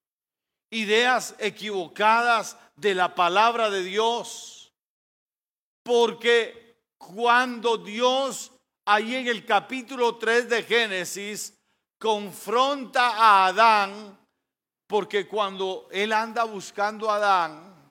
[0.70, 4.72] ideas equivocadas de la palabra de Dios.
[5.84, 8.50] Porque cuando Dios,
[8.84, 11.53] ahí en el capítulo 3 de Génesis,
[12.04, 14.18] confronta a Adán,
[14.86, 17.90] porque cuando él anda buscando a Adán,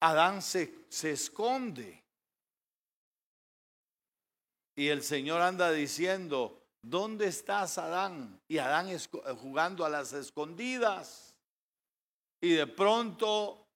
[0.00, 2.02] Adán se, se esconde.
[4.74, 8.40] Y el Señor anda diciendo, ¿dónde estás Adán?
[8.48, 9.08] Y Adán es
[9.40, 11.36] jugando a las escondidas.
[12.40, 13.68] Y de pronto,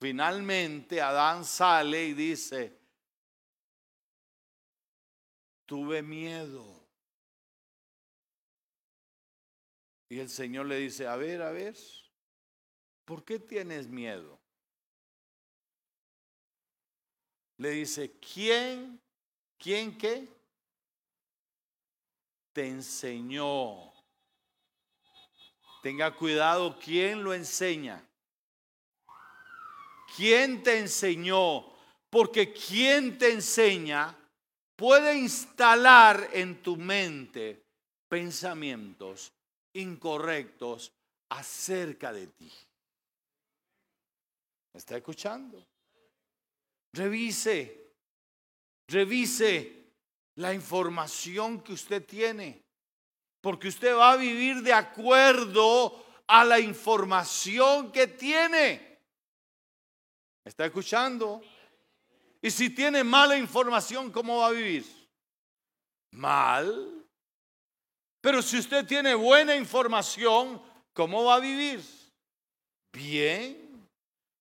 [0.00, 2.76] finalmente, Adán sale y dice,
[5.64, 6.75] tuve miedo.
[10.08, 11.74] Y el Señor le dice, a ver, a ver,
[13.04, 14.38] ¿por qué tienes miedo?
[17.58, 19.00] Le dice, ¿quién,
[19.58, 20.28] quién qué?
[22.52, 23.92] Te enseñó.
[25.82, 28.04] Tenga cuidado, ¿quién lo enseña?
[30.16, 31.66] ¿Quién te enseñó?
[32.10, 34.16] Porque quien te enseña
[34.76, 37.64] puede instalar en tu mente
[38.08, 39.35] pensamientos
[39.80, 40.92] incorrectos
[41.30, 42.52] acerca de ti.
[44.72, 45.66] ¿Me está escuchando?
[46.92, 47.94] Revise,
[48.88, 49.84] revise
[50.36, 52.62] la información que usted tiene,
[53.40, 58.98] porque usted va a vivir de acuerdo a la información que tiene.
[60.44, 61.42] ¿Me está escuchando?
[62.40, 64.84] Y si tiene mala información, ¿cómo va a vivir?
[66.12, 66.95] Mal.
[68.26, 70.60] Pero si usted tiene buena información,
[70.92, 71.80] ¿cómo va a vivir?
[72.92, 73.88] Bien.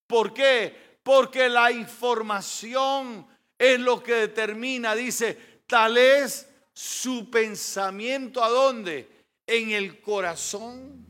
[0.08, 0.98] ¿Por qué?
[1.04, 3.28] Porque la información
[3.60, 9.08] es lo que determina, dice, tal es su pensamiento a dónde?
[9.46, 11.06] En el corazón,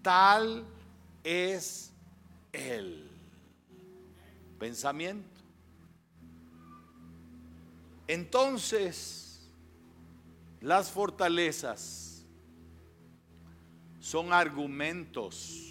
[0.00, 0.64] tal
[1.22, 1.92] es
[2.54, 3.06] el
[4.58, 5.42] pensamiento.
[8.08, 9.46] Entonces,
[10.62, 12.13] las fortalezas
[14.04, 15.62] son argumentos.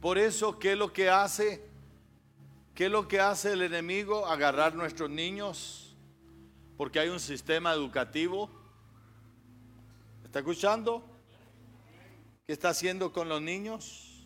[0.00, 1.68] Por eso, ¿qué es lo que hace?
[2.76, 4.24] ¿Qué es lo que hace el enemigo?
[4.24, 5.96] Agarrar nuestros niños,
[6.76, 8.48] porque hay un sistema educativo.
[10.24, 11.04] ¿Está escuchando?
[12.46, 14.24] ¿Qué está haciendo con los niños?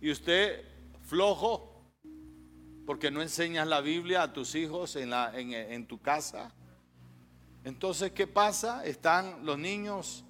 [0.00, 0.64] Y usted
[1.02, 1.84] flojo,
[2.86, 6.50] porque no enseñas la Biblia a tus hijos en, la, en, en tu casa.
[7.62, 8.86] Entonces, ¿qué pasa?
[8.86, 10.24] Están los niños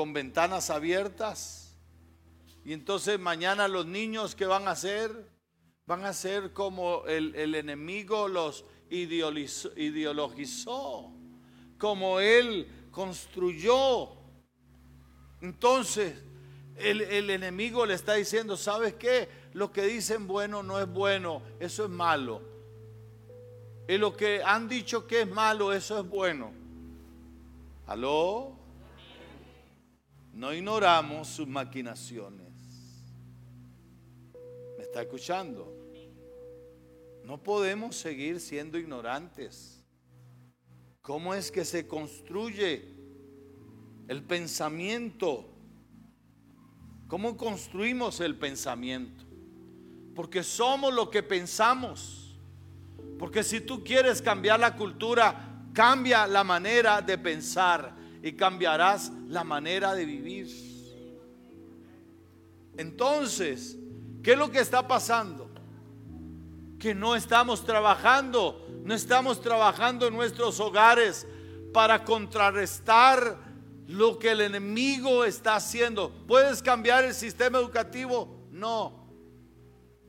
[0.00, 1.76] con ventanas abiertas.
[2.64, 5.28] Y entonces mañana los niños que van a hacer,
[5.84, 9.52] van a ser como el, enemigo los ideologizó,
[11.76, 14.08] como él construyó.
[15.42, 16.14] Entonces
[16.76, 19.28] el, el enemigo le está diciendo, ¿sabes qué?
[19.52, 22.40] Lo que dicen bueno no es bueno, eso es malo.
[23.86, 26.52] Y lo que han dicho que es malo, eso es bueno.
[27.86, 28.59] ¿Aló?
[30.40, 32.48] No ignoramos sus maquinaciones.
[34.78, 35.70] ¿Me está escuchando?
[37.26, 39.84] No podemos seguir siendo ignorantes.
[41.02, 42.88] ¿Cómo es que se construye
[44.08, 45.46] el pensamiento?
[47.06, 49.26] ¿Cómo construimos el pensamiento?
[50.14, 52.40] Porque somos lo que pensamos.
[53.18, 59.44] Porque si tú quieres cambiar la cultura, cambia la manera de pensar y cambiarás la
[59.44, 60.48] manera de vivir.
[62.76, 63.76] Entonces,
[64.22, 65.50] ¿qué es lo que está pasando?
[66.78, 71.26] Que no estamos trabajando, no estamos trabajando en nuestros hogares
[71.72, 73.36] para contrarrestar
[73.86, 76.10] lo que el enemigo está haciendo.
[76.26, 78.46] ¿Puedes cambiar el sistema educativo?
[78.50, 79.06] No.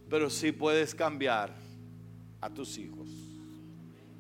[0.09, 1.53] Pero sí puedes cambiar
[2.39, 3.07] a tus hijos.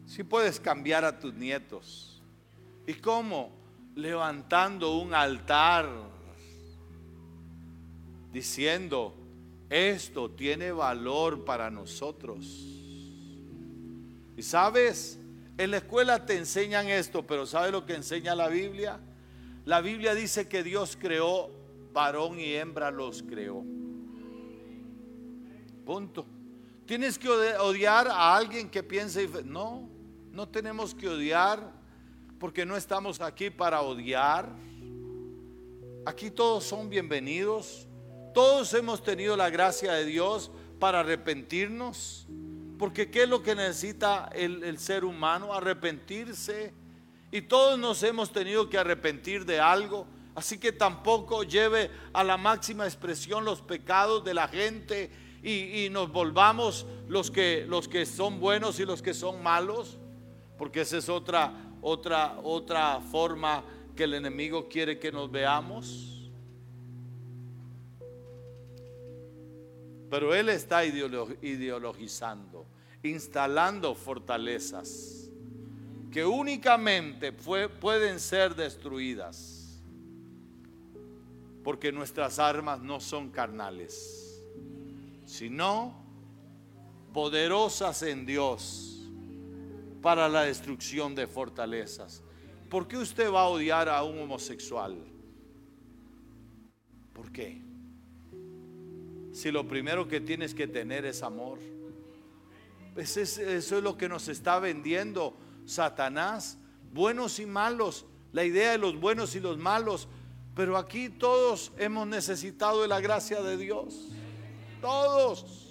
[0.07, 2.21] Sí puedes cambiar a tus nietos.
[2.87, 3.60] ¿Y cómo?
[3.95, 5.89] Levantando un altar
[8.31, 9.13] diciendo,
[9.69, 12.45] esto tiene valor para nosotros.
[14.37, 15.19] Y sabes,
[15.57, 18.99] en la escuela te enseñan esto, pero ¿sabes lo que enseña la Biblia?
[19.65, 21.51] La Biblia dice que Dios creó
[21.93, 23.63] varón y hembra los creó.
[25.85, 26.25] Punto.
[26.85, 29.87] Tienes que odiar a alguien que piense, no,
[30.31, 31.80] no tenemos que odiar
[32.41, 34.49] porque no estamos aquí para odiar.
[36.07, 37.87] Aquí todos son bienvenidos.
[38.33, 42.25] Todos hemos tenido la gracia de Dios para arrepentirnos.
[42.79, 45.53] Porque ¿qué es lo que necesita el, ser humano?
[45.53, 46.73] Arrepentirse.
[47.31, 50.07] Y todos nos hemos tenido que arrepentir de algo.
[50.33, 55.11] Así que tampoco lleve a la máxima expresión los pecados de la gente
[55.43, 59.99] y, y nos volvamos los que, los que son buenos y los que son malos.
[60.57, 63.63] Porque esa es otra, otra, otra forma
[63.95, 66.29] que el enemigo quiere que nos veamos.
[70.09, 72.65] Pero él está ideologizando,
[73.03, 75.29] instalando fortalezas
[76.11, 79.81] que únicamente pueden ser destruidas
[81.63, 84.43] porque nuestras armas no son carnales,
[85.25, 85.93] sino
[87.13, 89.00] poderosas en Dios
[90.01, 92.23] para la destrucción de fortalezas.
[92.71, 94.97] ¿por qué usted va a odiar a un homosexual?
[97.13, 97.61] ¿Por qué?
[99.33, 101.59] Si lo primero que tienes que tener es amor.
[102.93, 103.41] Pues eso
[103.77, 105.35] es lo que nos está vendiendo
[105.65, 106.57] Satanás,
[106.93, 110.07] buenos y malos, la idea de los buenos y los malos.
[110.55, 114.07] Pero aquí todos hemos necesitado de la gracia de Dios.
[114.79, 115.67] Todos.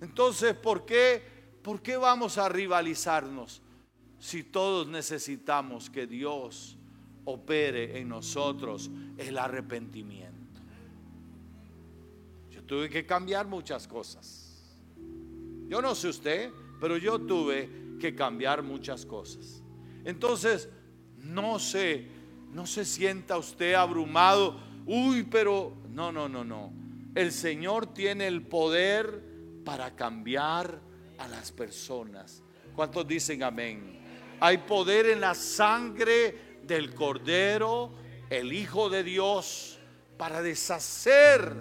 [0.00, 1.31] Entonces, ¿por qué,
[1.62, 3.62] ¿por qué vamos a rivalizarnos
[4.18, 6.76] si todos necesitamos que Dios
[7.24, 10.60] opere en nosotros el arrepentimiento?
[12.50, 14.78] Yo tuve que cambiar muchas cosas.
[15.68, 16.50] Yo no sé usted,
[16.80, 19.62] pero yo tuve que cambiar muchas cosas.
[20.04, 20.68] Entonces,
[21.18, 22.08] no se,
[22.52, 24.60] no se sienta usted abrumado.
[24.86, 26.72] Uy, pero no, no, no, no.
[27.14, 29.22] El Señor tiene el poder
[29.64, 30.80] para cambiar
[31.22, 32.42] a las personas.
[32.74, 34.00] ¿Cuántos dicen amén?
[34.40, 37.92] Hay poder en la sangre del Cordero,
[38.28, 39.78] el Hijo de Dios,
[40.16, 41.54] para deshacer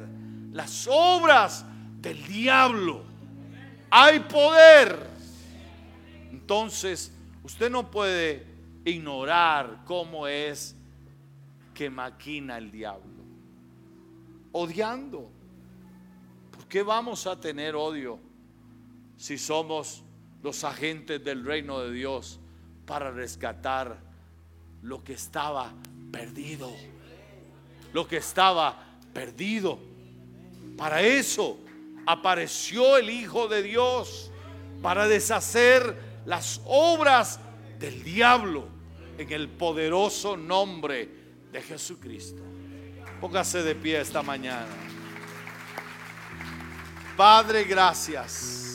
[0.51, 1.65] las obras
[1.99, 3.03] del diablo.
[3.89, 4.97] Hay poder.
[6.31, 7.11] Entonces,
[7.43, 8.45] usted no puede
[8.85, 10.75] ignorar cómo es
[11.73, 13.21] que maquina el diablo.
[14.53, 15.29] Odiando
[16.71, 18.17] qué vamos a tener odio
[19.21, 20.01] si somos
[20.41, 22.39] los agentes del reino de Dios
[22.87, 23.99] para rescatar
[24.81, 25.71] lo que estaba
[26.11, 26.71] perdido?
[27.93, 29.77] Lo que estaba perdido.
[30.75, 31.59] Para eso
[32.07, 34.31] apareció el Hijo de Dios,
[34.81, 35.95] para deshacer
[36.25, 37.39] las obras
[37.77, 38.65] del diablo
[39.19, 41.07] en el poderoso nombre
[41.51, 42.41] de Jesucristo.
[43.19, 44.65] Póngase de pie esta mañana.
[47.15, 48.70] Padre, gracias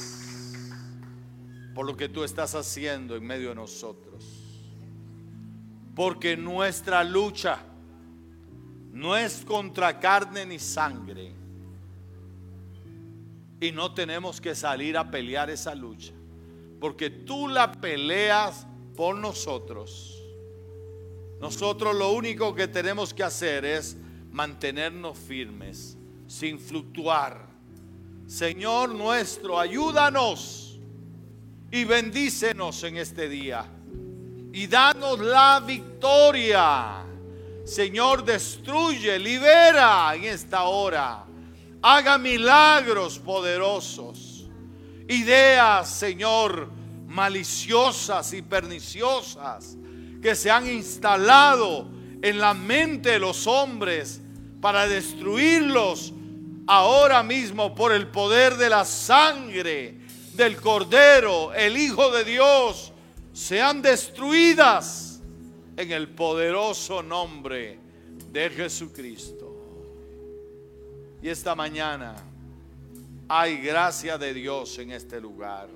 [1.76, 4.24] por lo que tú estás haciendo en medio de nosotros.
[5.94, 7.58] Porque nuestra lucha
[8.92, 11.34] no es contra carne ni sangre.
[13.60, 16.14] Y no tenemos que salir a pelear esa lucha.
[16.80, 18.66] Porque tú la peleas
[18.96, 20.18] por nosotros.
[21.42, 23.98] Nosotros lo único que tenemos que hacer es
[24.32, 27.54] mantenernos firmes, sin fluctuar
[28.26, 30.65] Señor nuestro, ayúdanos
[31.70, 33.66] y bendícenos en este día.
[34.52, 37.04] Y danos la victoria.
[37.64, 41.24] Señor, destruye, libera en esta hora.
[41.82, 44.48] Haga milagros poderosos.
[45.08, 46.70] Ideas, Señor,
[47.06, 49.76] maliciosas y perniciosas
[50.22, 51.88] que se han instalado
[52.22, 54.20] en la mente de los hombres
[54.60, 56.12] para destruirlos
[56.66, 60.05] ahora mismo por el poder de la sangre
[60.36, 62.92] del Cordero, el Hijo de Dios,
[63.32, 65.20] sean destruidas
[65.76, 67.78] en el poderoso nombre
[68.30, 69.54] de Jesucristo.
[71.22, 72.14] Y esta mañana
[73.28, 75.68] hay gracia de Dios en este lugar.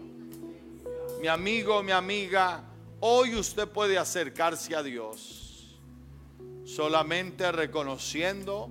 [1.20, 2.64] Mi amigo, mi amiga,
[3.00, 5.40] hoy usted puede acercarse a Dios
[6.64, 8.70] solamente reconociendo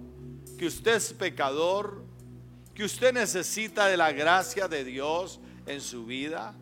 [0.57, 2.03] que usted es pecador,
[2.79, 6.55] que usted necesita de la gracia de Dios en su vida,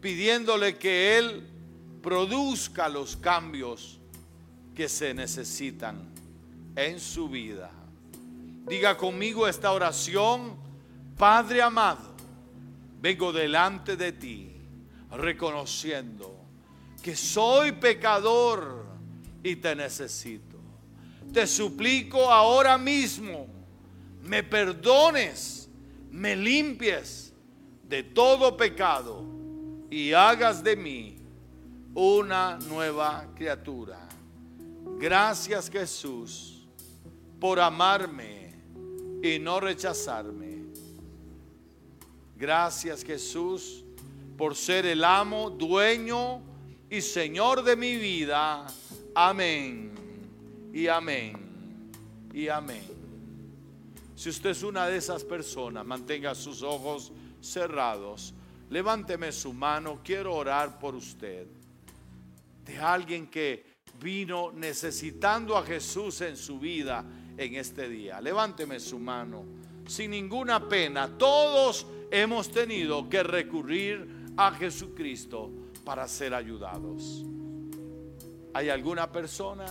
[0.00, 1.46] pidiéndole que Él
[2.02, 4.00] produzca los cambios
[4.74, 6.12] que se necesitan
[6.74, 7.70] en su vida.
[8.66, 10.56] Diga conmigo esta oración,
[11.16, 12.16] Padre amado,
[13.00, 14.56] vengo delante de ti
[15.12, 16.34] reconociendo
[17.00, 18.86] que soy pecador
[19.44, 20.58] y te necesito.
[21.32, 23.61] Te suplico ahora mismo
[24.22, 25.68] me perdones,
[26.10, 27.32] me limpies
[27.88, 29.24] de todo pecado
[29.90, 31.16] y hagas de mí
[31.94, 34.08] una nueva criatura.
[34.98, 36.66] Gracias Jesús
[37.40, 38.54] por amarme
[39.22, 40.62] y no rechazarme.
[42.36, 43.84] Gracias Jesús
[44.38, 46.40] por ser el amo, dueño
[46.88, 48.66] y Señor de mi vida.
[49.14, 49.92] Amén
[50.72, 51.36] y amén
[52.32, 53.01] y amén.
[54.22, 57.10] Si usted es una de esas personas, mantenga sus ojos
[57.40, 58.32] cerrados.
[58.70, 61.48] Levánteme su mano, quiero orar por usted.
[62.64, 63.66] De alguien que
[64.00, 67.04] vino necesitando a Jesús en su vida
[67.36, 68.20] en este día.
[68.20, 69.44] Levánteme su mano.
[69.88, 75.50] Sin ninguna pena, todos hemos tenido que recurrir a Jesucristo
[75.84, 77.24] para ser ayudados.
[78.54, 79.66] ¿Hay alguna persona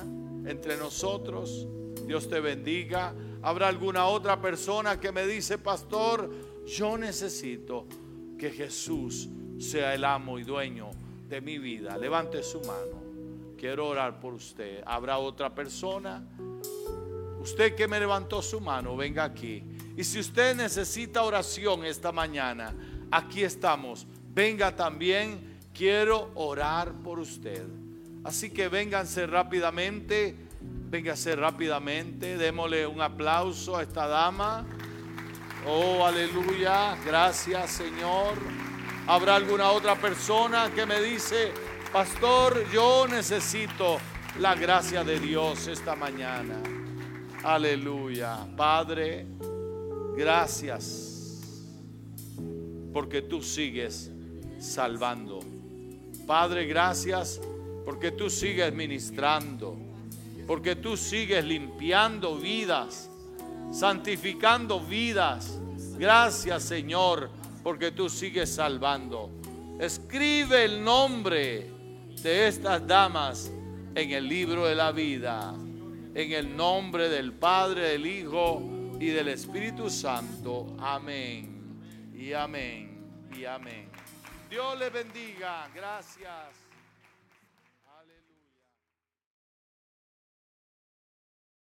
[0.46, 1.70] entre nosotros?
[2.06, 3.14] Dios te bendiga.
[3.42, 6.30] Habrá alguna otra persona que me dice, pastor,
[6.66, 7.88] yo necesito
[8.38, 9.30] que Jesús
[9.60, 10.90] sea el amo y dueño
[11.28, 11.98] de mi vida.
[11.98, 13.02] Levante su mano.
[13.58, 14.82] quiero orar por usted.
[14.86, 16.26] ¿Habrá otra persona?
[17.42, 19.64] Usted que me levantó su mano, venga aquí.
[19.96, 22.76] Y si usted necesita oración esta mañana,
[23.12, 24.08] aquí estamos.
[24.34, 27.64] Venga también, quiero orar por usted.
[28.24, 30.36] Así que vénganse rápidamente,
[30.90, 34.66] vénganse rápidamente, démosle un aplauso a esta dama.
[35.66, 38.34] Oh, aleluya, gracias Señor.
[39.08, 41.52] ¿Habrá alguna otra persona que me dice,
[41.92, 44.00] pastor, yo necesito
[44.40, 46.62] la gracia de Dios esta mañana?
[47.44, 48.48] Aleluya.
[48.56, 49.26] Padre,
[50.16, 51.12] gracias
[52.94, 54.12] porque tú sigues
[54.60, 55.40] salvando.
[56.28, 57.42] Padre, gracias
[57.84, 59.76] porque tú sigues ministrando,
[60.48, 63.10] porque tú sigues limpiando vidas,
[63.72, 65.60] santificando vidas.
[65.98, 67.30] Gracias Señor,
[67.64, 69.30] porque tú sigues salvando.
[69.80, 71.72] Escribe el nombre
[72.22, 73.52] de estas damas
[73.96, 75.54] en el libro de la vida
[76.14, 78.62] en el nombre del Padre, del Hijo
[79.00, 80.76] y del Espíritu Santo.
[80.80, 82.12] Amén.
[82.14, 83.30] Y amén.
[83.36, 83.90] Y amén.
[84.50, 85.70] Dios le bendiga.
[85.74, 86.61] Gracias.